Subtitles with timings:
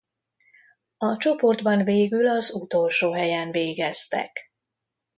[0.97, 4.51] A csoportban végül az utolsó helyen végeztek.